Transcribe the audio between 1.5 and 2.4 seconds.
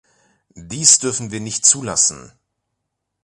zulassen.